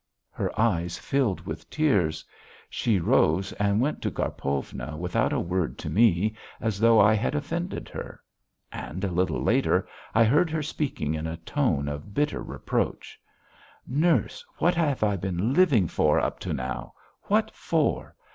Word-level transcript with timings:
Her 0.31 0.51
eyes 0.59 0.97
filled 0.97 1.41
with 1.45 1.69
tears. 1.69 2.25
She 2.71 2.97
rose 2.99 3.53
and 3.59 3.79
went 3.79 4.01
to 4.01 4.09
Karpovna 4.09 4.97
without 4.97 5.31
a 5.31 5.39
word 5.39 5.77
to 5.77 5.91
me, 5.91 6.35
as 6.59 6.79
though 6.79 6.99
I 6.99 7.13
had 7.13 7.35
offended 7.35 7.87
her. 7.89 8.19
And 8.71 9.03
a 9.03 9.11
little 9.11 9.43
later 9.43 9.87
I 10.15 10.23
heard 10.23 10.49
her 10.49 10.63
speaking 10.63 11.13
in 11.13 11.27
a 11.27 11.37
tone 11.37 11.87
of 11.87 12.15
bitter 12.15 12.41
reproach. 12.41 13.21
"Nurse, 13.85 14.43
what 14.57 14.73
have 14.73 15.03
I 15.03 15.17
been 15.17 15.53
living 15.53 15.87
for, 15.87 16.19
up 16.19 16.39
to 16.39 16.51
now? 16.53 16.95
What 17.25 17.51
for? 17.51 18.15